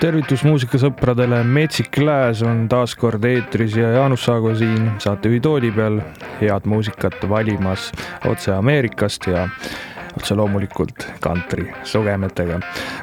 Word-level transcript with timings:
tervitus 0.00 0.40
muusikasõpradele, 0.48 1.42
Metsik 1.44 1.98
Lääs 2.00 2.40
on 2.46 2.62
taas 2.72 2.94
kord 2.96 3.24
eetris 3.28 3.74
ja 3.76 3.90
Jaanus 3.98 4.22
Saago 4.24 4.54
siin 4.56 4.86
saatejuhi 5.02 5.40
tooli 5.44 5.70
peal. 5.76 5.98
Head 6.40 6.64
muusikat 6.64 7.18
valimas 7.28 7.90
otse 8.28 8.54
Ameerikast 8.54 9.28
ja 9.28 9.44
otse 10.16 10.34
loomulikult 10.34 11.06
kantri 11.22 11.66
sugemetega. 11.84 12.60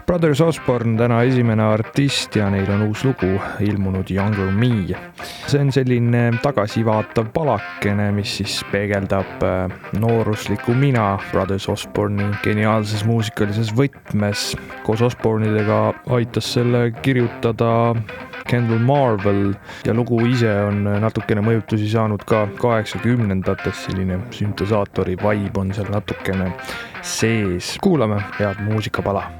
Brothers 0.07 0.41
Osborne 0.41 0.97
täna 0.99 1.21
esimene 1.27 1.63
artist 1.63 2.35
ja 2.35 2.49
neil 2.53 2.69
on 2.73 2.87
uus 2.87 3.03
lugu 3.07 3.33
ilmunud 3.63 4.11
Younger 4.11 4.51
Me. 4.51 4.95
see 5.47 5.59
on 5.61 5.71
selline 5.71 6.39
tagasivaatav 6.43 7.31
palakene, 7.33 8.11
mis 8.11 8.37
siis 8.39 8.59
peegeldab 8.71 9.43
äh, 9.43 9.75
nooruslikku 9.99 10.75
mina 10.75 11.17
Brothers 11.31 11.69
Osborne'i 11.69 12.29
geniaalses 12.43 13.05
muusikalises 13.07 13.73
võtmes. 13.75 14.53
koos 14.83 15.01
Osborne'idega 15.01 15.93
aitas 16.17 16.53
selle 16.53 16.91
kirjutada 17.01 17.95
Kendall 18.47 18.79
Marvel 18.79 19.53
ja 19.85 19.93
lugu 19.93 20.21
ise 20.27 20.51
on 20.63 20.85
natukene 21.03 21.43
mõjutusi 21.43 21.89
saanud 21.91 22.23
ka 22.27 22.45
kaheksakümnendatest, 22.61 23.89
selline 23.89 24.21
süntesaatori 24.31 25.17
vibe 25.19 25.59
on 25.59 25.73
seal 25.75 25.91
natukene 25.91 26.53
sees. 27.01 27.77
kuulame 27.81 28.23
head 28.39 28.55
muusikapala 28.59 29.37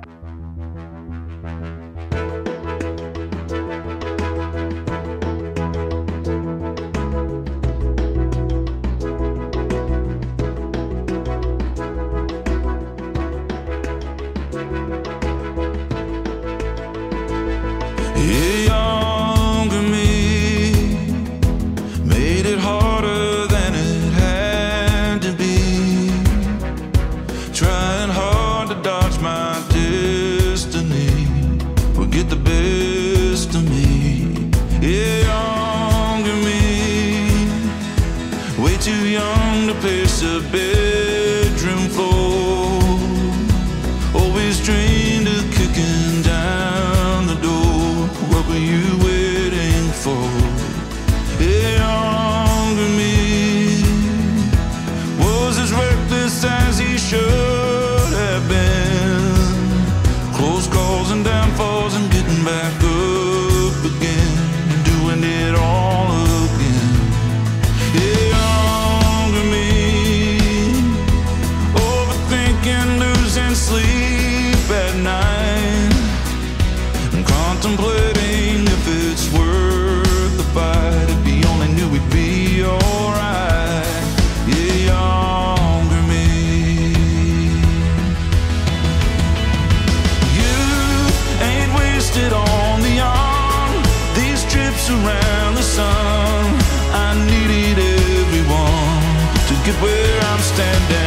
at 99.69 99.81
where 99.81 100.19
I'm 100.21 100.39
standing. 100.39 101.06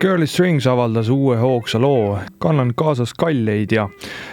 Girly 0.00 0.26
Strings 0.26 0.66
avaldas 0.66 1.08
uue 1.08 1.36
hoogsa 1.36 1.80
loo 1.80 2.18
Kannan 2.38 2.72
kaasas 2.76 3.12
kalleid 3.14 3.72
ja 3.72 3.88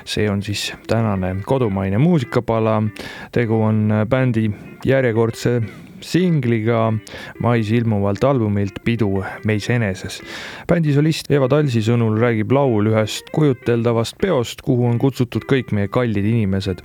see 0.05 0.29
on 0.31 0.43
siis 0.43 0.73
tänane 0.87 1.35
kodumaine 1.45 1.97
muusikapala. 1.97 2.83
tegu 3.31 3.61
on 3.63 3.91
bändi 4.09 4.51
järjekordse 4.85 5.61
singliga 6.01 6.93
mais 7.43 7.71
ilmuvalt 7.71 8.23
albumilt 8.23 8.79
Pidu 8.83 9.23
meis 9.45 9.69
eneses. 9.69 10.21
bändi 10.67 10.93
solist 10.93 11.31
Eva 11.31 11.47
Talsi 11.47 11.81
sõnul 11.85 12.19
räägib 12.21 12.51
laul 12.51 12.91
ühest 12.91 13.31
kujuteldavast 13.35 14.17
peost, 14.21 14.61
kuhu 14.61 14.87
on 14.89 14.99
kutsutud 14.99 15.47
kõik 15.49 15.71
meie 15.71 15.87
kallid 15.87 16.25
inimesed. 16.25 16.81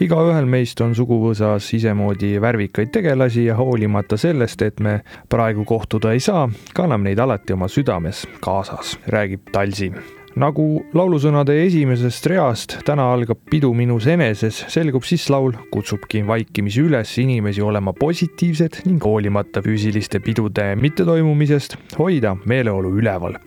igaühel 0.00 0.46
meist 0.46 0.80
on 0.80 0.94
suguvõsas 0.94 1.72
isemoodi 1.74 2.36
värvikaid 2.40 2.92
tegelasi 2.92 3.48
ja 3.48 3.56
hoolimata 3.56 4.16
sellest, 4.16 4.62
et 4.62 4.80
me 4.80 5.00
praegu 5.28 5.64
kohtuda 5.64 6.12
ei 6.12 6.20
saa, 6.20 6.48
kanname 6.74 7.10
neid 7.10 7.18
alati 7.18 7.52
oma 7.52 7.68
südames 7.68 8.26
kaasas, 8.40 8.98
räägib 9.08 9.52
Talsi 9.52 9.92
nagu 10.38 10.64
laulusõnade 10.94 11.54
esimesest 11.64 12.26
reast 12.30 12.76
Täna 12.86 13.08
algab 13.12 13.40
pidu 13.50 13.72
minus 13.76 14.06
eneses, 14.10 14.60
selgub 14.70 15.04
siis 15.06 15.26
laul 15.32 15.54
kutsubki 15.72 16.22
vaikimisi 16.26 16.84
üles 16.86 17.12
inimesi 17.20 17.62
olema 17.64 17.92
positiivsed 17.96 18.82
ning 18.86 19.02
hoolimata 19.04 19.62
füüsiliste 19.64 20.20
pidude 20.24 20.70
mittetoimumisest 20.80 21.76
hoida 21.98 22.36
meeleolu 22.46 22.94
üleval. 23.00 23.38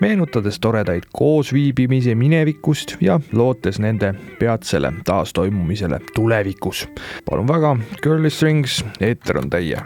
meenutades 0.00 0.58
toredaid 0.58 1.04
koosviibimisi 1.12 2.14
minevikust 2.14 2.96
ja 3.00 3.20
lootes 3.32 3.78
nende 3.78 4.14
peatsele 4.38 4.92
taastoimumisele 5.04 6.00
tulevikus. 6.14 6.88
palun 7.24 7.48
väga, 7.48 7.76
Girly 8.02 8.30
Strings, 8.30 8.84
eeter 9.00 9.38
on 9.38 9.50
teie 9.50 9.78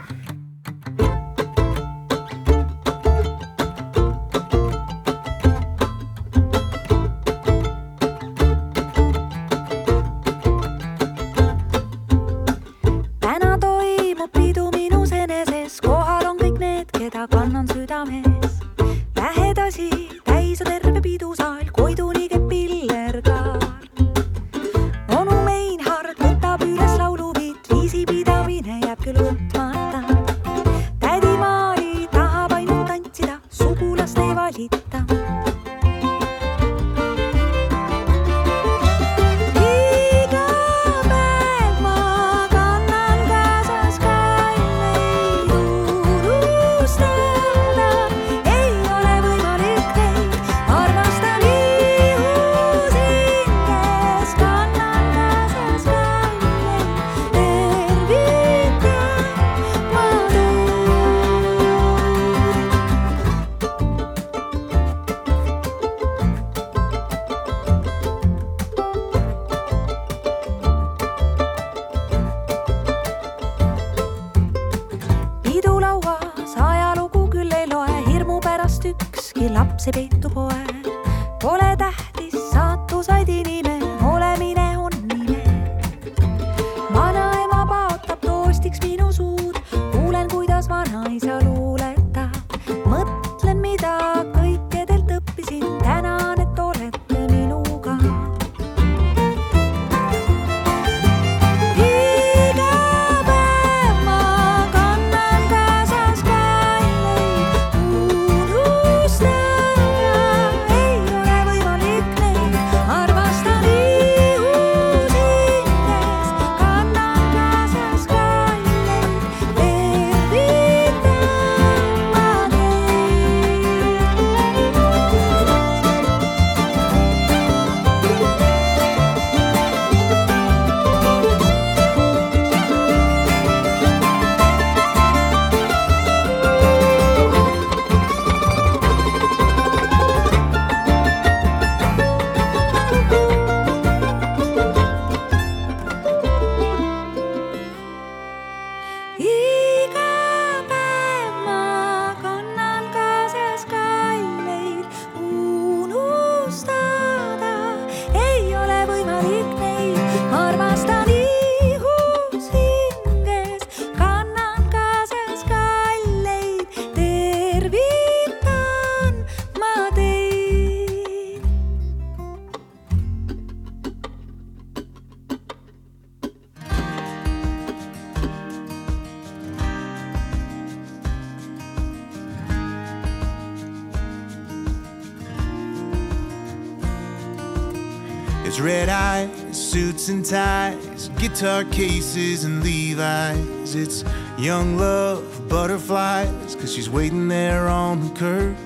and 190.09 190.25
ties, 190.25 191.09
guitar 191.19 191.65
cases 191.65 192.45
and 192.45 192.63
Levi's. 192.63 193.75
It's 193.75 194.05
young 194.39 194.77
love, 194.77 195.49
butterflies, 195.49 196.55
cause 196.55 196.75
she's 196.75 196.91
waiting 196.91 197.29
there 197.29 197.67
on 197.69 198.01
the 198.01 198.15
curb. 198.15 198.57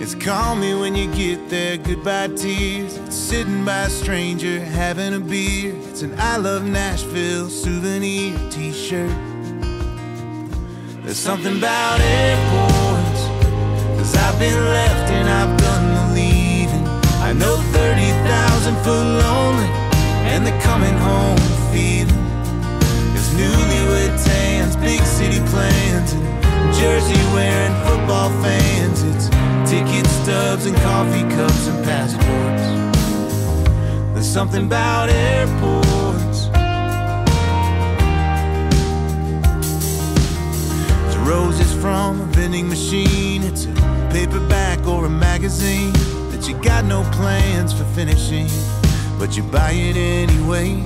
It's 0.00 0.14
call 0.14 0.54
me 0.54 0.74
when 0.74 0.94
you 0.94 1.12
get 1.14 1.48
there, 1.48 1.76
goodbye 1.76 2.28
tears. 2.28 2.96
It's 2.96 3.16
sitting 3.16 3.64
by 3.64 3.82
a 3.82 3.90
stranger 3.90 4.60
having 4.60 5.14
a 5.14 5.20
beer. 5.20 5.74
It's 5.88 6.02
an 6.02 6.14
I 6.18 6.36
love 6.36 6.64
Nashville 6.64 7.48
souvenir 7.48 8.36
t 8.50 8.72
shirt. 8.72 9.16
There's 11.02 11.16
something 11.16 11.56
about 11.58 12.00
airports, 12.00 13.22
cause 13.98 14.16
I've 14.16 14.38
been 14.38 14.64
left 14.64 15.10
and 15.10 15.28
I've 15.28 15.56
done 15.58 15.94
the 15.94 16.14
leaving. 16.14 16.86
I 17.20 17.32
know 17.32 17.56
30,000 17.56 18.76
foot 18.84 19.22
lonely 19.22 19.81
and 20.32 20.46
the 20.46 20.58
coming 20.62 20.94
home 20.94 21.36
feeling. 21.70 22.08
It's 23.14 23.28
newlywed 23.36 24.24
tans, 24.24 24.76
big 24.76 25.02
city 25.02 25.40
plans, 25.50 26.14
and 26.14 26.74
jersey 26.74 27.20
wearing 27.34 27.74
football 27.84 28.30
fans. 28.40 29.02
It's 29.02 29.28
ticket 29.70 30.06
stubs 30.06 30.64
and 30.64 30.74
coffee 30.78 31.28
cups 31.36 31.66
and 31.68 31.84
passports. 31.84 32.66
There's 34.14 34.26
something 34.26 34.64
about 34.64 35.10
airports. 35.10 36.48
It's 41.08 41.16
roses 41.28 41.74
from 41.74 42.22
a 42.22 42.24
vending 42.32 42.70
machine. 42.70 43.42
It's 43.42 43.66
a 43.66 44.08
paperback 44.10 44.86
or 44.86 45.04
a 45.04 45.10
magazine 45.10 45.92
that 46.30 46.48
you 46.48 46.54
got 46.62 46.86
no 46.86 47.02
plans 47.12 47.74
for 47.74 47.84
finishing 47.84 48.48
but 49.22 49.36
you 49.36 49.42
buy 49.44 49.70
it 49.70 49.96
anyway. 49.96 50.84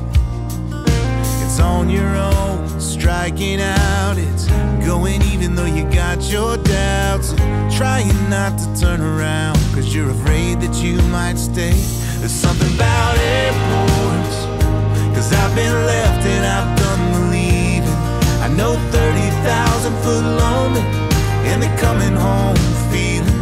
It's 1.42 1.58
on 1.58 1.88
your 1.88 2.14
own, 2.16 2.68
striking 2.78 3.62
out. 3.62 4.16
It's 4.18 4.46
going 4.84 5.22
even 5.32 5.54
though 5.54 5.64
you 5.64 5.84
got 5.84 6.20
your 6.30 6.58
doubts. 6.58 7.32
Trying 7.74 8.12
not 8.28 8.58
to 8.58 8.66
turn 8.78 9.00
around, 9.00 9.56
cause 9.74 9.94
you're 9.94 10.10
afraid 10.10 10.60
that 10.60 10.74
you 10.84 11.00
might 11.08 11.38
stay. 11.38 11.72
There's 12.20 12.30
something 12.30 12.74
about 12.74 13.16
airports, 13.16 14.36
cause 15.16 15.32
I've 15.32 15.56
been 15.56 15.72
left 15.86 16.26
and 16.26 16.44
I've 16.44 16.78
done 16.78 17.02
the 17.14 17.22
leaving. 17.32 18.00
I 18.44 18.48
know 18.54 18.76
30,000 18.92 19.94
foot 20.04 20.24
lonely, 20.42 20.84
and 21.48 21.62
the 21.62 21.72
coming 21.80 22.14
home 22.14 22.56
feeling. 22.92 23.40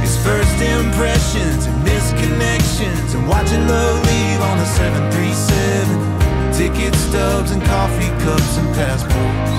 It's 0.00 0.16
first 0.22 0.62
impressions 0.62 1.75
misconnections, 1.86 3.14
and 3.14 3.26
watching 3.28 3.66
love 3.68 3.96
leave 4.06 4.40
on 4.42 4.58
a 4.58 4.66
737. 4.66 6.16
Ticket 6.52 6.94
stubs 6.94 7.50
and 7.52 7.62
coffee 7.64 8.10
cups 8.24 8.58
and 8.58 8.68
passports. 8.74 9.54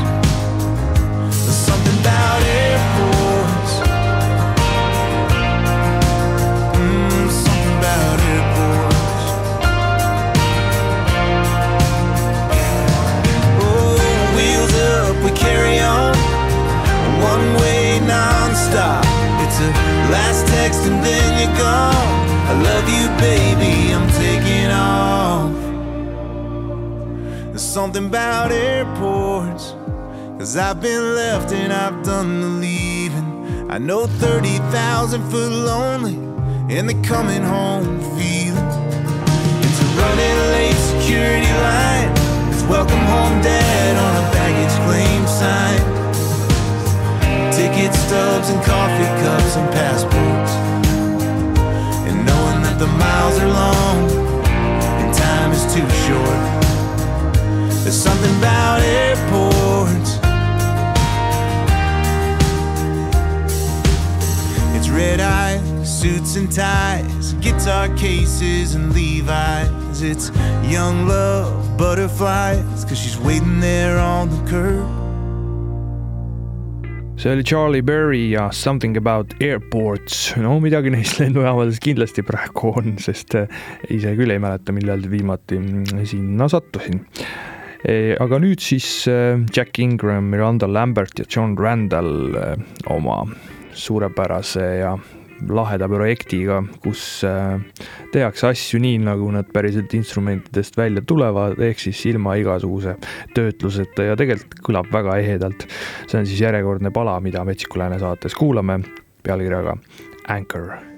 There's 1.46 1.62
something 1.70 1.98
about 2.02 2.42
airports. 2.60 3.74
Mm, 6.76 7.28
something 7.46 7.74
about 7.80 8.18
airports. 8.34 9.24
Oh, 13.64 13.96
wheels 14.36 14.74
up, 14.92 15.16
we 15.24 15.32
carry 15.38 15.80
on. 15.80 16.16
One 17.32 17.46
way 17.62 18.00
non-stop. 18.00 19.06
It's 19.44 19.60
a 19.62 19.97
last 20.10 20.48
text 20.48 20.82
and 20.82 21.04
then 21.04 21.40
you're 21.40 21.58
gone. 21.58 22.28
I 22.50 22.54
love 22.70 22.88
you, 22.90 23.08
baby. 23.20 23.94
I'm 23.94 24.08
taking 24.24 24.72
off. 24.72 25.54
There's 27.52 27.62
something 27.62 28.06
about 28.06 28.52
airports. 28.52 29.76
Cause 30.38 30.56
I've 30.56 30.80
been 30.80 31.16
left 31.16 31.52
and 31.52 31.74
I've 31.74 32.04
done 32.04 32.42
the 32.42 32.48
leaving. 32.48 33.72
I 33.72 33.80
know 33.80 34.06
30,000 34.08 35.30
foot 35.30 35.52
lonely 35.52 36.16
and 36.70 36.88
the 36.88 36.94
coming 37.08 37.44
home 37.44 38.00
feeling. 38.16 38.70
It's 39.66 39.82
a 39.82 39.86
running 40.00 40.38
late 40.54 40.80
security 40.92 41.52
line. 41.52 42.12
It's 42.54 42.64
welcome 42.64 43.04
home 43.12 43.42
dad 43.42 43.98
on 44.06 44.14
a 44.24 44.26
baggage 44.32 44.76
claim 44.86 45.26
sign. 45.28 45.82
Ticket 47.52 47.94
stubs 47.94 48.50
and 48.50 48.64
coffee 48.64 49.12
cups 49.24 49.56
and 49.58 49.70
passports. 49.72 49.97
Miles 53.28 53.40
are 53.42 53.48
long 53.48 54.10
and 55.02 55.14
time 55.14 55.52
is 55.52 55.64
too 55.74 55.88
short. 56.06 56.64
There's 57.84 57.96
something 57.96 58.38
about 58.38 58.82
airports. 58.82 60.20
It's 64.76 64.90
red 64.90 65.20
eyes, 65.20 66.00
suits 66.00 66.36
and 66.36 66.52
ties, 66.52 67.34
guitar 67.34 67.90
cases 67.98 68.76
and 68.76 68.94
Levi's. 68.94 70.02
It's 70.02 70.30
young 70.64 71.08
love, 71.08 71.78
butterflies, 71.78 72.86
cause 72.86 72.98
she's 72.98 73.18
waiting 73.18 73.60
there 73.60 73.98
on 73.98 74.30
the 74.30 74.50
curb. 74.50 74.97
See 77.28 77.34
oli 77.34 77.44
Charlie 77.44 77.82
Berry 77.82 78.30
ja 78.32 78.52
Something 78.52 78.98
about 78.98 79.34
airports. 79.42 80.36
no 80.38 80.60
midagi 80.64 80.92
neist 80.94 81.18
lennujaamadest 81.22 81.82
kindlasti 81.84 82.24
praegu 82.24 82.72
on, 82.80 82.94
sest 83.04 83.36
äh, 83.36 83.50
ise 83.92 84.14
küll 84.16 84.32
ei 84.32 84.40
mäleta, 84.40 84.72
millal 84.72 85.04
viimati 85.12 85.60
mm, 85.60 86.06
sinna 86.08 86.48
sattusin. 86.48 87.02
aga 88.24 88.40
nüüd 88.40 88.64
siis 88.64 88.88
äh, 89.12 89.42
Jack 89.52 89.80
Ingram, 89.84 90.32
Miranda 90.32 90.72
Lambert 90.72 91.20
ja 91.20 91.28
John 91.28 91.58
Randall 91.60 92.38
oma 92.96 93.20
suurepärase 93.76 94.66
ja 94.80 94.96
laheda 95.50 95.88
projektiga, 95.92 96.62
kus 96.84 97.04
tehakse 98.14 98.50
asju 98.50 98.82
nii, 98.84 98.98
nagu 99.06 99.30
nad 99.34 99.50
päriselt 99.54 99.94
instrumentidest 99.98 100.78
välja 100.80 101.04
tulevad, 101.08 101.60
ehk 101.70 101.82
siis 101.88 102.04
ilma 102.12 102.38
igasuguse 102.42 102.98
töötluseta 103.38 104.10
ja 104.12 104.20
tegelikult 104.20 104.60
kõlab 104.66 104.92
väga 104.94 105.18
ehedalt. 105.24 105.68
see 106.08 106.20
on 106.20 106.28
siis 106.28 106.42
järjekordne 106.42 106.92
pala, 106.92 107.20
mida 107.22 107.46
Metsiku 107.46 107.80
Lääne 107.80 108.00
saates 108.00 108.36
kuulame 108.36 108.82
pealkirjaga 109.24 109.78
Anchor 110.28 110.97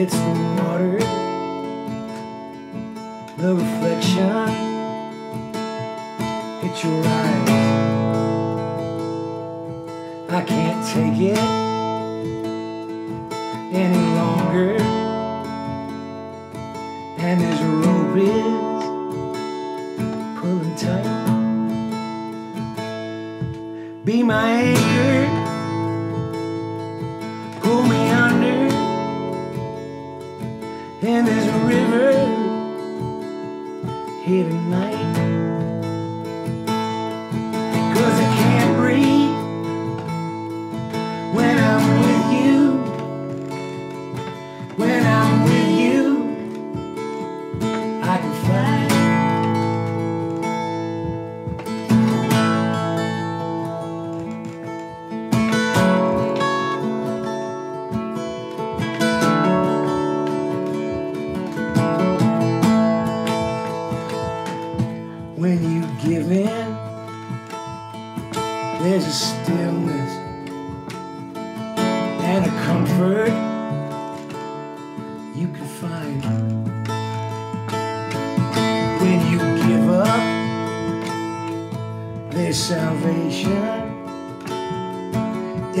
hits 0.00 0.14
the 0.14 0.32
water, 0.56 0.98
the 3.36 3.54
reflection 3.54 4.48
hits 6.62 6.84
your 6.84 7.04
eyes. 7.04 7.50
I 10.30 10.42
can't 10.46 10.86
take 10.86 11.20
it 11.20 11.69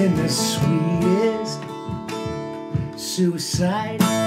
in 0.00 0.16
the 0.16 0.28
sweetest 0.30 1.60
suicide. 2.96 4.19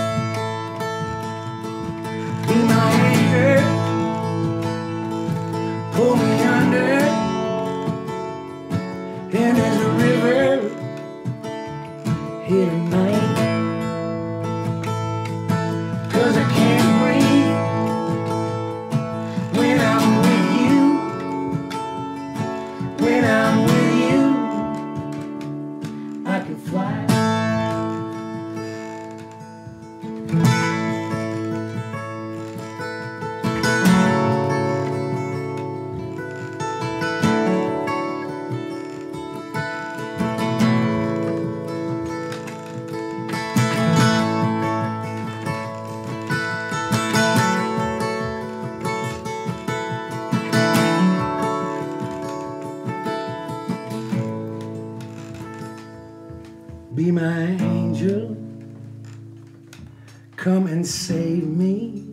And 60.84 60.90
save 60.90 61.48
me. 61.48 62.04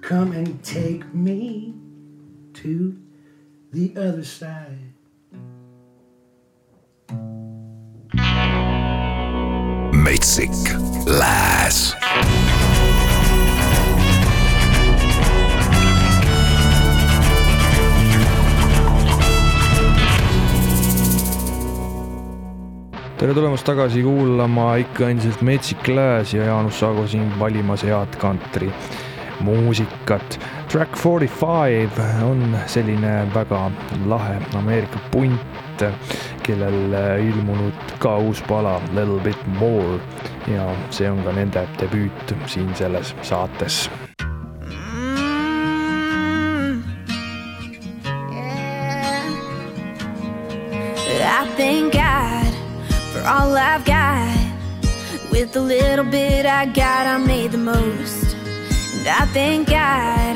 Come 0.00 0.32
and 0.32 0.60
take 0.64 1.14
me 1.14 1.74
to 2.54 2.98
the 3.72 3.94
other 3.96 4.24
side. 4.24 4.92
Metsik 9.92 10.50
Lääs. 11.06 11.94
Tere 23.22 23.34
tulemast 23.34 23.62
tagasi 23.62 24.00
kuulama 24.02 24.64
ikka 24.82 25.06
endiselt 25.12 25.44
Metsik 25.46 25.86
Lääs 25.88 26.32
ja 26.34 26.48
Jaanus 26.48 26.80
Saago 26.80 27.04
siin 27.06 27.28
valimas 27.38 27.84
head 27.86 28.16
kantri 28.18 28.72
muusikat. 29.40 30.40
Track 30.68 30.96
Forty 30.98 31.26
Five 31.26 32.02
on 32.26 32.58
selline 32.66 33.14
väga 33.34 33.70
lahe 34.10 34.40
Ameerika 34.58 34.98
punt, 35.14 35.86
kellel 36.42 36.98
ilmunud 37.30 37.98
ka 38.02 38.18
uus 38.18 38.42
pala 38.48 38.80
Little 38.90 39.20
Bit 39.22 39.46
More 39.58 40.00
ja 40.50 40.66
see 40.90 41.10
on 41.10 41.22
ka 41.22 41.38
nende 41.38 41.68
debüüt 41.78 42.34
siin 42.46 42.74
selles 42.74 43.14
saates 43.22 43.84
all 53.32 53.56
I've 53.56 53.84
got. 53.86 54.36
With 55.30 55.52
the 55.52 55.62
little 55.62 56.04
bit 56.04 56.44
I 56.44 56.66
got, 56.66 57.06
I 57.06 57.16
made 57.16 57.52
the 57.52 57.58
most. 57.74 58.34
And 58.94 59.08
I 59.08 59.24
thank 59.32 59.70
God 59.70 60.34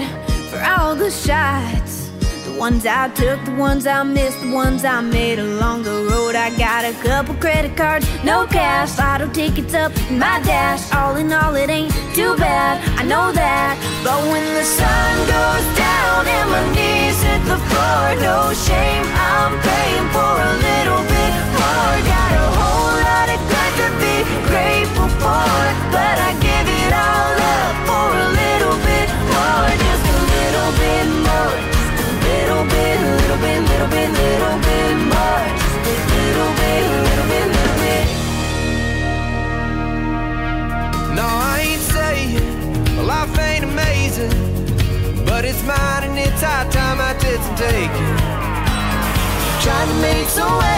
for 0.49 0.59
all 0.65 0.97
the 0.97 1.11
shots. 1.11 2.11
The 2.47 2.57
ones 2.59 2.87
I 2.87 3.09
took, 3.11 3.45
the 3.45 3.55
ones 3.55 3.87
I 3.87 4.03
missed, 4.03 4.41
the 4.41 4.51
ones 4.51 4.83
I 4.87 5.03
made 5.03 5.39
along 5.39 5.83
the 5.83 6.09
road. 6.11 6.35
I 6.37 6.49
got 6.57 6.87
a 6.87 6.95
couple 7.07 7.35
credit 7.35 7.77
cards, 7.77 8.07
no 8.25 8.47
cash, 8.47 8.97
lotto 8.99 9.29
tickets 9.31 9.75
up 9.75 9.93
in 10.09 10.19
my 10.19 10.41
dash. 10.41 10.91
All 10.95 11.17
in 11.17 11.31
all, 11.31 11.55
it 11.55 11.69
ain't 11.69 11.93
too 12.15 12.35
bad, 12.39 12.81
I 12.99 13.03
know 13.05 13.31
that. 13.33 13.77
But 14.05 14.21
when 14.33 14.47
the 14.55 14.65
sun 14.65 15.13
goes 15.37 15.67
down 15.77 16.21
and 16.37 16.49
my 16.55 16.65
knees 16.75 17.21
hit 17.29 17.43
the 17.45 17.61
floor, 17.69 18.05
no 18.25 18.55
shame, 18.67 19.07
I'm 19.37 19.53
praying 19.61 20.09
for 20.17 20.33
a 20.49 20.53
little 20.65 21.03
bit 21.09 21.16
To 50.37 50.76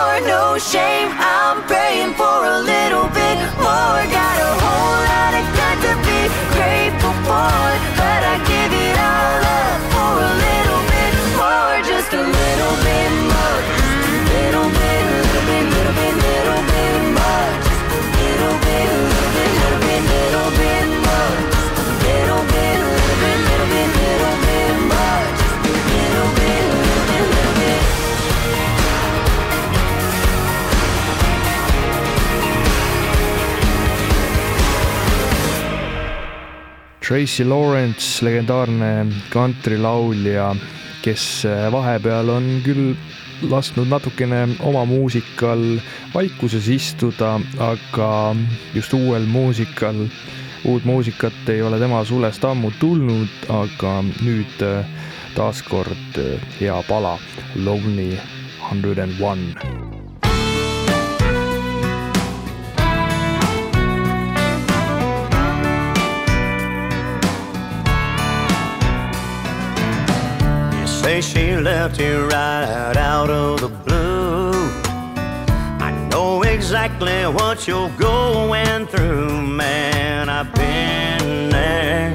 floor, 0.00 0.20
no 0.26 0.58
shame, 0.58 1.10
I'm 1.12 1.62
praying 1.68 2.14
for 2.14 2.38
a 2.56 2.58
little 2.72 3.08
bit 3.12 3.38
more. 3.60 4.00
Got 4.16 4.36
a 4.48 4.52
whole 4.62 5.00
lot 5.12 5.32
of 5.40 5.46
good 5.58 5.78
to 5.86 5.92
be 6.06 6.20
grateful 6.54 7.14
for, 7.26 7.99
Tracy 37.10 37.42
Lawrence, 37.42 38.22
legendaarne 38.22 39.08
kantrilaulja, 39.32 40.52
kes 41.02 41.42
vahepeal 41.74 42.30
on 42.30 42.44
küll 42.62 42.92
lasknud 43.50 43.90
natukene 43.90 44.44
oma 44.62 44.84
muusikal 44.86 45.64
vaikuses 46.14 46.68
istuda, 46.70 47.32
aga 47.66 48.10
just 48.76 48.94
uuel 48.94 49.26
muusikal, 49.26 50.04
uut 50.70 50.86
muusikat 50.86 51.50
ei 51.50 51.64
ole 51.66 51.82
tema 51.82 52.04
sulest 52.06 52.46
ammu 52.46 52.70
tulnud, 52.78 53.48
aga 53.58 53.96
nüüd 54.22 54.62
taaskord 55.34 56.20
hea 56.60 56.78
pala, 56.86 57.16
Lonely 57.58 58.14
Hundred 58.68 59.02
and 59.02 59.18
One. 59.18 59.99
Say 71.10 71.20
she 71.20 71.56
left 71.56 71.98
you 71.98 72.28
right 72.28 72.96
out 72.96 73.30
of 73.30 73.60
the 73.60 73.68
blue. 73.68 74.52
I 75.88 75.90
know 76.10 76.42
exactly 76.42 77.24
what 77.38 77.66
you're 77.66 77.90
going 77.98 78.86
through, 78.86 79.42
man. 79.42 80.28
I've 80.28 80.54
been 80.54 81.50
there, 81.50 82.12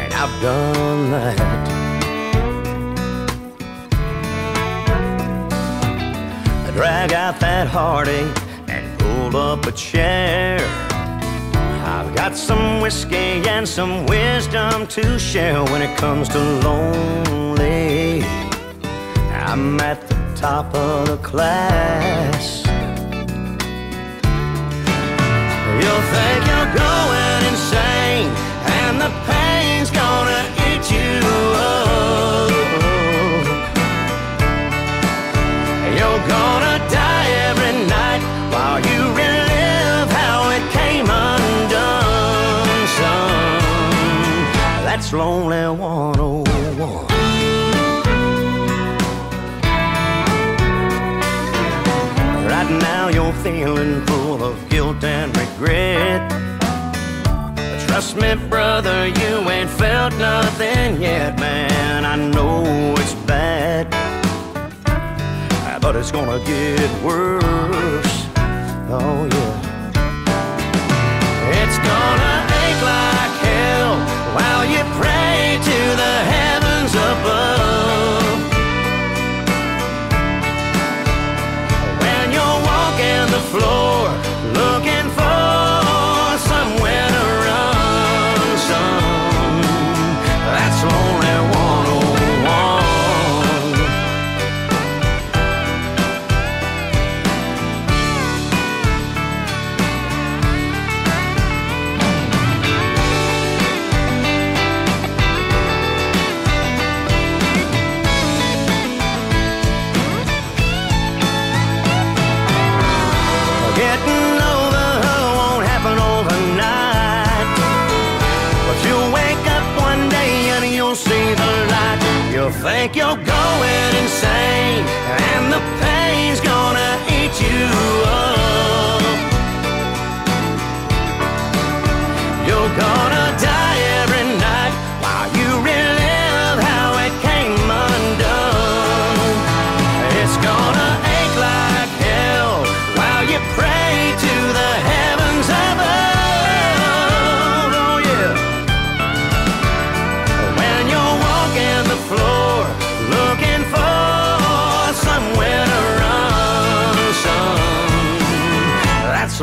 and 0.00 0.12
I've 0.12 0.42
done 0.42 1.10
that. 1.12 1.40
I 6.66 6.70
drag 6.72 7.12
out 7.14 7.40
that 7.40 7.66
heartache 7.66 8.36
and 8.68 8.98
pull 8.98 9.36
up 9.36 9.64
a 9.64 9.72
chair. 9.72 10.83
Got 12.26 12.36
some 12.38 12.80
whiskey 12.80 13.46
and 13.46 13.68
some 13.68 14.06
wisdom 14.06 14.86
to 14.86 15.18
share 15.18 15.62
when 15.64 15.82
it 15.82 15.94
comes 15.98 16.26
to 16.30 16.38
lonely. 16.38 18.22
I'm 19.30 19.78
at 19.80 20.00
the 20.08 20.14
top 20.34 20.74
of 20.74 21.06
the 21.06 21.18
class. 21.18 22.64
You'll 25.80 26.06
think 26.14 26.46
you're 26.48 26.72
going 26.86 27.42
insane, 27.52 28.32
and 28.80 28.94
the 29.04 29.12
pain's 29.28 29.90
gonna 29.90 30.44
eat 30.68 30.84
you 30.96 31.20
up. 31.60 32.50
You're 35.98 36.22
gonna 36.26 36.73
lonely 45.14 45.68
101. 45.68 47.06
Right 52.46 52.70
now 52.80 53.08
you're 53.08 53.32
feeling 53.44 54.04
full 54.06 54.42
of 54.42 54.56
guilt 54.68 55.04
and 55.04 55.36
regret. 55.36 56.30
Trust 57.86 58.16
me, 58.16 58.34
brother, 58.48 59.06
you 59.06 59.50
ain't 59.50 59.70
felt 59.70 60.14
nothing 60.18 61.00
yet, 61.00 61.38
man. 61.38 62.04
I 62.04 62.16
know 62.16 62.94
it's 62.98 63.14
bad, 63.26 63.88
but 65.80 65.94
it's 65.96 66.10
gonna 66.10 66.40
get 66.44 66.90
worse. 67.02 68.26
Oh, 68.90 69.28
yeah. 69.30 69.53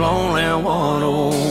lonely 0.01 0.63
one. 0.63 1.03
old. 1.03 1.50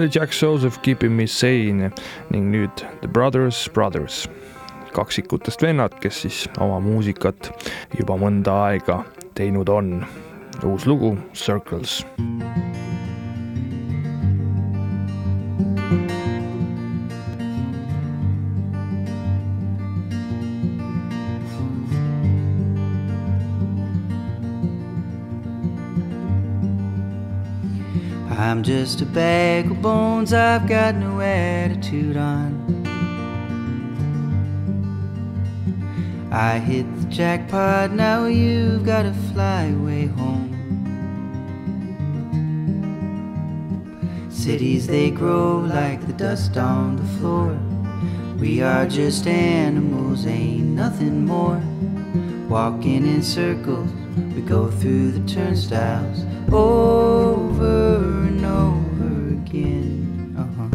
Oli 0.00 0.08
Jack 0.14 0.42
Joseph 0.42 0.78
Keeping 0.82 1.12
Me 1.12 1.26
Sane 1.26 1.90
ning 2.30 2.48
nüüd 2.52 2.82
The 3.00 3.08
Brothers 3.08 3.68
Brothers, 3.74 4.28
kaksikutest 4.96 5.60
vennad, 5.62 5.92
kes 6.00 6.22
siis 6.24 6.46
oma 6.56 6.80
muusikat 6.80 7.50
juba 7.98 8.16
mõnda 8.20 8.54
aega 8.70 9.02
teinud 9.36 9.68
on. 9.68 10.00
uus 10.64 10.86
lugu 10.86 11.16
Circles. 11.34 12.00
I'm 28.50 28.64
just 28.64 29.00
a 29.00 29.06
bag 29.06 29.70
of 29.70 29.80
bones 29.80 30.32
I've 30.32 30.66
got 30.66 30.96
no 30.96 31.20
attitude 31.20 32.16
on. 32.16 32.50
I 36.32 36.58
hit 36.58 36.84
the 37.00 37.06
jackpot, 37.06 37.92
now 37.92 38.26
you've 38.26 38.84
got 38.84 39.04
to 39.04 39.12
fly 39.32 39.66
away 39.66 40.06
home. 40.06 40.50
Cities 44.28 44.88
they 44.88 45.12
grow 45.12 45.60
like 45.60 46.04
the 46.08 46.12
dust 46.14 46.56
on 46.56 46.96
the 46.96 47.06
floor. 47.20 47.56
We 48.40 48.62
are 48.62 48.84
just 48.84 49.28
animals, 49.28 50.26
ain't 50.26 50.74
nothing 50.74 51.24
more. 51.24 51.62
Walking 52.48 53.06
in 53.06 53.22
circles, 53.22 53.92
we 54.34 54.42
go 54.42 54.68
through 54.72 55.12
the 55.12 55.32
turnstiles 55.32 56.24
over 56.52 58.19
over 58.50 59.28
again. 59.30 60.34
Uh-huh. 60.36 60.68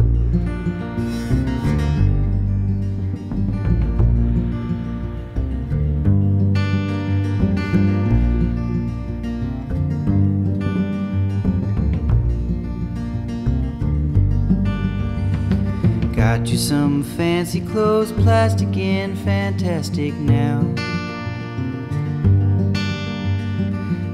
Got 16.14 16.48
you 16.48 16.56
some 16.58 17.02
fancy 17.02 17.60
clothes, 17.60 18.10
plastic 18.12 18.76
and 18.76 19.16
fantastic 19.18 20.14
now. 20.14 20.60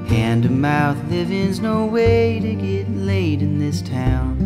Hand 0.08 0.42
to 0.42 0.50
mouth 0.50 0.98
living's 1.08 1.60
no 1.60 1.86
way 1.86 2.38
to 2.40 2.54
get 2.54 2.91
laid 3.02 3.42
in 3.42 3.58
this 3.58 3.82
town. 3.82 4.38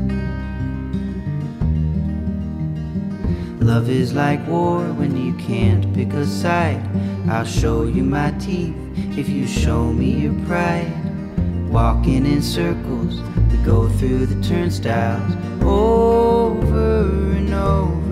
Love 3.61 3.90
is 3.90 4.14
like 4.14 4.47
war 4.47 4.81
when 4.95 5.16
you 5.16 5.35
can't 5.35 5.92
pick 5.95 6.12
a 6.14 6.25
side. 6.25 6.83
I'll 7.29 7.45
show 7.45 7.85
you 7.85 8.03
my 8.03 8.31
teeth 8.33 8.75
if 9.19 9.29
you 9.29 9.47
show 9.47 9.92
me 9.92 10.11
your 10.11 10.47
pride. 10.47 10.92
Walking 11.71 12.25
in 12.25 12.40
circles, 12.40 13.21
we 13.51 13.59
go 13.59 13.88
through 13.90 14.27
the 14.27 14.40
turnstiles 14.49 15.33
over 15.62 17.33
and 17.33 17.53
over 17.53 18.06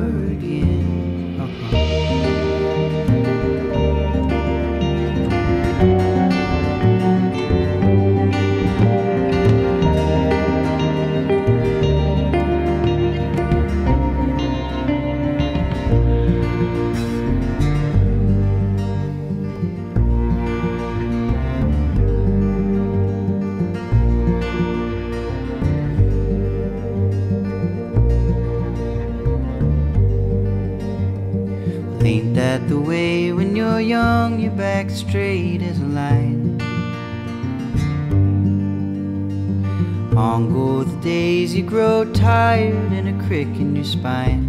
spine. 43.94 44.42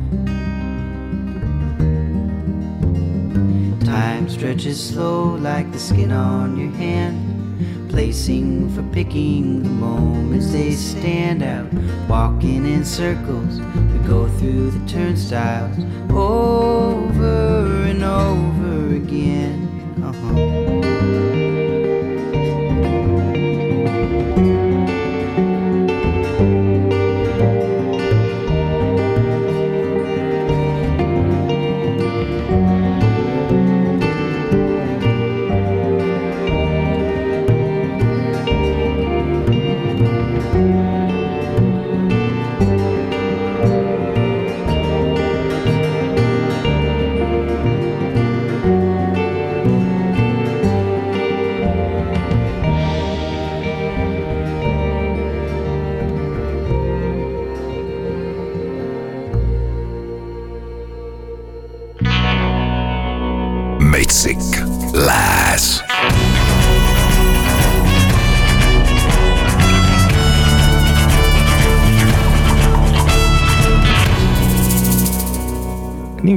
Time 3.86 4.28
stretches 4.28 4.80
slow 4.90 5.36
like 5.36 5.72
the 5.72 5.80
skin 5.80 6.12
on 6.12 6.58
your 6.58 6.72
hand, 6.72 7.90
placing 7.90 8.70
for 8.74 8.84
picking 8.92 9.62
the 9.62 9.70
moments 9.70 10.52
they 10.52 10.72
stand 10.72 11.44
out. 11.44 11.72
Walking 12.10 12.66
in 12.66 12.84
circles, 12.84 13.60
we 13.92 14.00
go 14.08 14.28
through 14.40 14.72
the 14.72 14.84
turnstiles 14.88 15.78
over 16.10 17.84
and 17.92 18.04
over 18.04 18.96
again. 18.96 19.60
Uh-huh. 20.04 20.65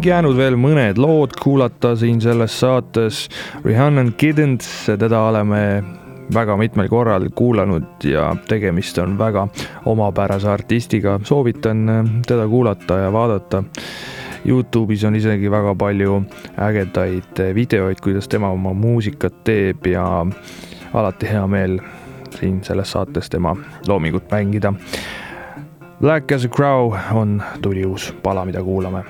Jäänud 0.09 0.37
veel 0.37 0.57
mõned 0.57 0.99
lood 1.01 1.35
kuulata 1.37 1.93
siin 1.99 2.21
selles 2.21 2.55
saates. 2.61 3.27
Rihanna 3.65 4.07
Kiddens, 4.17 4.69
teda 4.99 5.21
oleme 5.29 5.83
väga 6.35 6.57
mitmel 6.57 6.89
korral 6.89 7.29
kuulanud 7.35 8.05
ja 8.05 8.31
tegemist 8.49 8.99
on 8.99 9.19
väga 9.19 9.49
omapärase 9.87 10.49
artistiga, 10.49 11.19
soovitan 11.25 11.85
teda 12.27 12.49
kuulata 12.49 12.99
ja 13.05 13.13
vaadata. 13.13 13.63
Youtube'is 14.49 15.05
on 15.05 15.17
isegi 15.19 15.51
väga 15.51 15.75
palju 15.75 16.23
ägedaid 16.57 17.43
videoid, 17.55 18.01
kuidas 18.01 18.29
tema 18.29 18.49
oma 18.55 18.73
muusikat 18.73 19.43
teeb 19.45 19.87
ja 19.93 20.27
alati 20.95 21.29
hea 21.29 21.47
meel 21.47 21.81
siin 22.39 22.63
selles 22.65 22.93
saates 22.97 23.29
tema 23.31 23.57
loomingut 23.89 24.31
mängida. 24.31 24.73
Black 26.01 26.33
as 26.33 26.45
a 26.45 26.49
Crow 26.49 26.95
on 27.13 27.43
tuli 27.63 27.85
uus 27.87 28.15
pala, 28.23 28.45
mida 28.45 28.63
kuulame 28.63 29.05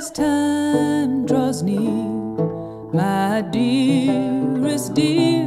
as 0.00 0.10
time 0.10 1.26
draws 1.26 1.62
near, 1.62 1.92
my 2.90 3.42
dearest 3.50 4.94
dear, 4.94 5.44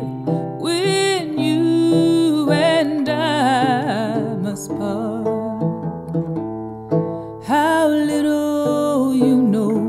when 0.66 1.40
you 1.40 2.52
and 2.52 3.10
I 3.10 4.36
must 4.46 4.70
part. 4.78 5.26
How 7.48 7.88
little 7.88 9.16
you 9.16 9.42
know 9.42 9.80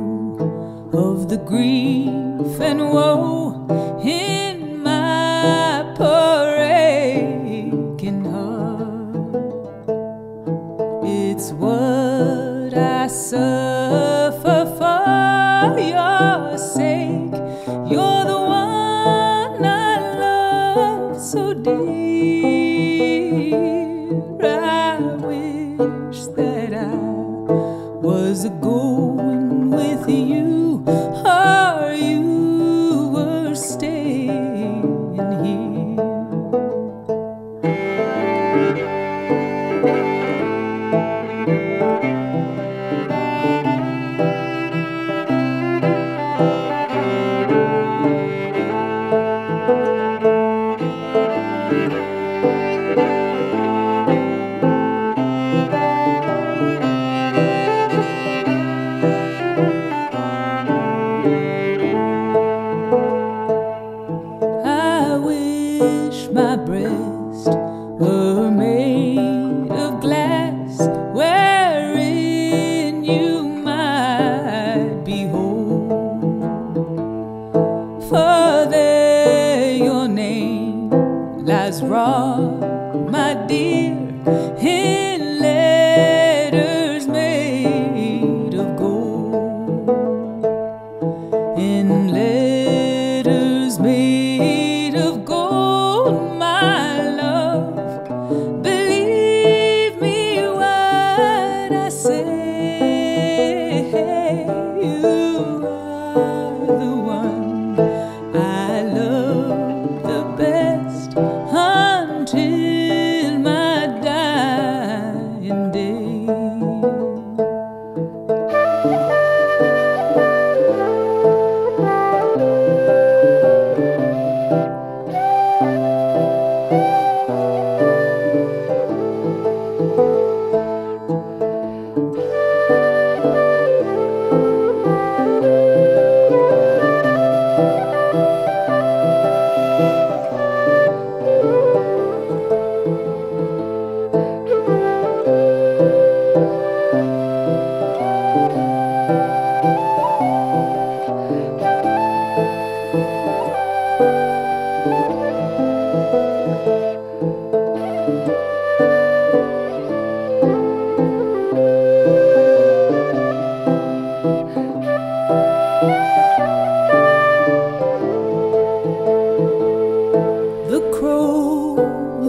of 0.95 1.29
the 1.29 1.37
grief 1.37 2.59
and 2.69 2.81
woe 2.91 3.44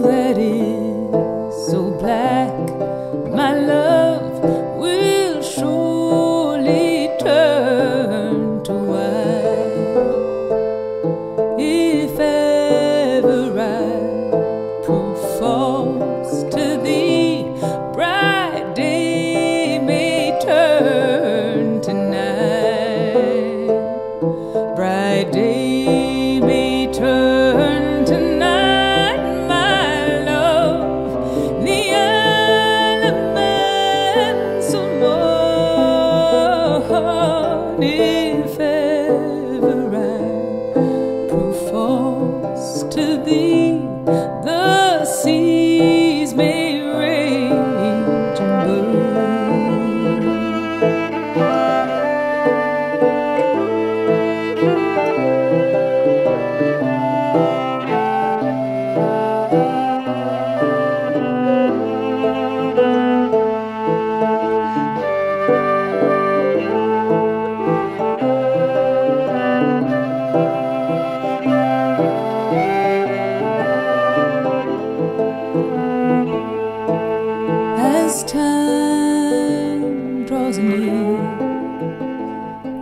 ready. 0.06 0.75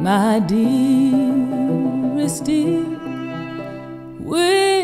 my 0.05 0.39
dearest 0.39 2.45
dear. 2.45 2.85
Will 4.21 4.84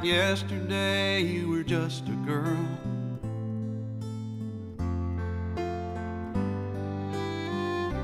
like 0.00 0.08
yesterday 0.08 1.20
you 1.20 1.48
were 1.50 1.62
just 1.62 2.08
a 2.08 2.16
girl. 2.26 2.56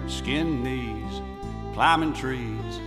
Skin 0.06 0.62
knees, 0.62 1.22
climbing 1.74 2.12
trees, 2.12 2.80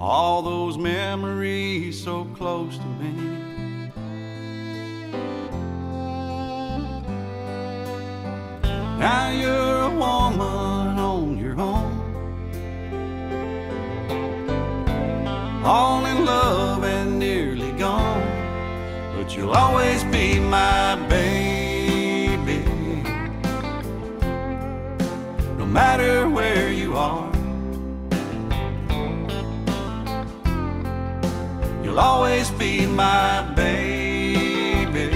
all 0.00 0.42
those 0.42 0.76
memories 0.76 2.02
so 2.02 2.24
close 2.36 2.78
to 2.78 2.86
me. 3.00 3.12
Now 8.98 9.30
you're 9.30 9.82
a 9.82 9.90
woman 9.90 10.98
on 10.98 11.38
your 11.38 11.60
own, 11.60 11.92
all 15.64 16.04
in 16.06 16.24
love. 16.24 16.45
But 19.26 19.36
you'll 19.36 19.54
always 19.54 20.04
be 20.04 20.38
my 20.38 20.94
baby. 21.08 22.62
No 25.58 25.66
matter 25.66 26.30
where 26.30 26.70
you 26.70 26.96
are. 26.96 27.28
You'll 31.82 31.98
always 31.98 32.52
be 32.52 32.86
my 32.86 33.42
baby. 33.56 35.10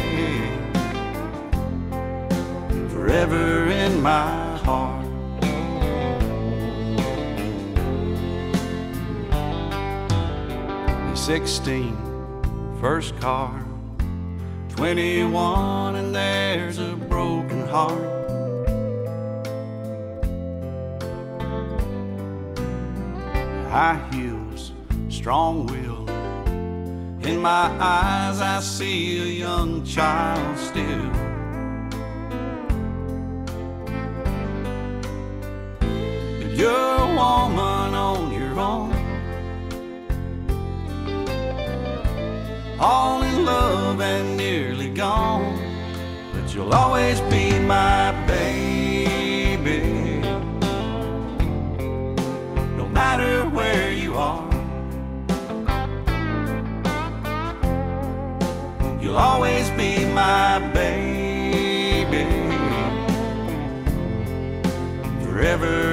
Forever 2.89 3.69
in 3.69 4.03
my 4.03 4.57
heart. 4.65 5.07
16, 11.15 11.97
first 12.81 13.17
car. 13.21 13.60
21, 14.81 15.97
and 15.97 16.14
there's 16.14 16.78
a 16.78 16.97
broken 16.97 17.68
heart. 17.68 18.01
High 23.68 24.01
heels, 24.11 24.72
strong 25.11 25.66
will. 25.66 26.09
In 27.28 27.43
my 27.43 27.68
eyes, 27.78 28.41
I 28.41 28.61
see 28.61 29.20
a 29.20 29.26
young 29.26 29.85
child 29.85 30.57
still. 30.57 31.11
But 36.39 36.53
you're 36.57 36.97
a 36.97 37.07
woman 37.07 37.95
on 37.95 38.33
your 38.33 38.59
own. 38.59 39.00
All 42.83 43.22
in 43.22 43.45
love 43.45 44.01
and 44.01 44.39
nearly 44.39 44.89
gone. 44.89 45.59
But 46.33 46.55
you'll 46.55 46.72
always 46.72 47.20
be 47.33 47.59
my 47.59 48.12
baby. 48.26 49.83
No 52.78 52.89
matter 52.89 53.45
where 53.51 53.93
you 53.93 54.14
are. 54.14 54.49
You'll 58.99 59.18
always 59.18 59.68
be 59.72 60.07
my 60.07 60.59
baby. 60.72 62.24
Forever 65.22 65.89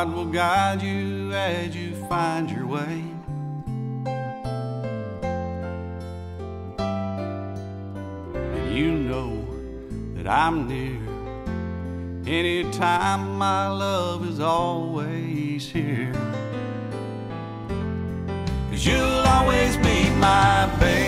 God 0.00 0.14
will 0.14 0.24
guide 0.24 0.80
you 0.80 1.30
as 1.34 1.76
you 1.76 1.94
find 2.08 2.50
your 2.50 2.66
way. 2.66 3.04
And 8.56 8.74
you 8.74 8.92
know 8.92 9.44
that 10.14 10.26
I'm 10.26 10.66
near. 10.66 10.98
Anytime 12.26 13.36
my 13.36 13.68
love 13.68 14.26
is 14.26 14.40
always 14.40 15.68
here. 15.68 16.14
Cause 18.70 18.86
you'll 18.86 19.26
always 19.36 19.76
be 19.76 20.08
my 20.12 20.64
baby 20.80 20.99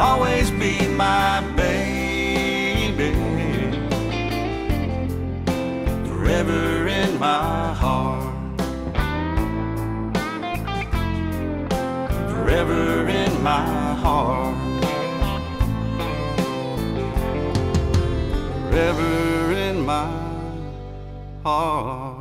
Always 0.00 0.50
be 0.50 0.88
my 0.88 1.42
baby, 1.56 3.12
forever 6.08 6.88
in 6.88 7.18
my 7.18 7.74
heart. 7.74 8.34
Forever 12.30 13.08
in 13.08 13.42
my 13.42 13.94
heart. 14.02 14.56
Forever 18.70 19.52
in 19.52 19.84
my 19.84 20.08
heart. 21.42 22.19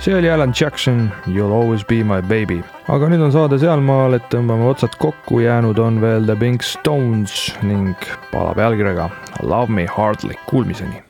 See 0.00 0.14
oli 0.14 0.30
Alan 0.30 0.52
Jackson, 0.60 1.12
You'll 1.26 1.52
always 1.52 1.84
be 1.84 2.02
my 2.04 2.20
baby. 2.22 2.62
aga 2.88 3.08
nüüd 3.12 3.22
on 3.22 3.34
saade 3.34 3.58
sealmaal, 3.60 4.16
et 4.16 4.24
tõmbame 4.32 4.64
otsad 4.70 4.96
kokku, 5.02 5.42
jäänud 5.44 5.78
on 5.78 6.00
veel 6.00 6.24
The 6.24 6.36
Pink 6.40 6.64
Stones 6.64 7.50
ning 7.62 7.94
pala 8.32 8.56
pealkirjaga 8.56 9.10
Love 9.42 9.72
me 9.72 9.86
hardly, 9.86 10.34
kuulmiseni. 10.48 11.09